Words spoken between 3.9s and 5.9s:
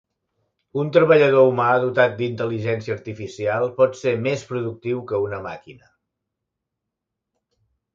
ser més productiu que una màquina.